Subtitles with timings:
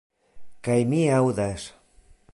[0.67, 1.71] Kaj mi aŭdas.